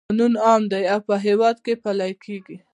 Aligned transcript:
قانون 0.09 0.33
عام 0.45 0.63
دی 0.71 0.83
او 0.93 0.99
په 1.07 1.15
هیواد 1.25 1.55
پلی 1.83 2.13
کیږي. 2.23 2.57